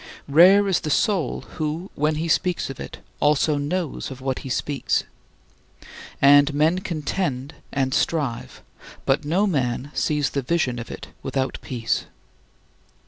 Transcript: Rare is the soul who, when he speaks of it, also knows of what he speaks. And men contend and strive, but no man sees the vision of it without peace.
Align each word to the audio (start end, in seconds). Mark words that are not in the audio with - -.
Rare 0.27 0.67
is 0.67 0.79
the 0.79 0.89
soul 0.89 1.41
who, 1.57 1.91
when 1.93 2.15
he 2.15 2.27
speaks 2.27 2.71
of 2.71 2.79
it, 2.79 2.97
also 3.19 3.59
knows 3.59 4.09
of 4.09 4.19
what 4.19 4.39
he 4.39 4.49
speaks. 4.49 5.03
And 6.19 6.55
men 6.55 6.79
contend 6.79 7.53
and 7.71 7.93
strive, 7.93 8.63
but 9.05 9.25
no 9.25 9.45
man 9.45 9.91
sees 9.93 10.31
the 10.31 10.41
vision 10.41 10.79
of 10.79 10.89
it 10.89 11.09
without 11.21 11.59
peace. 11.61 12.05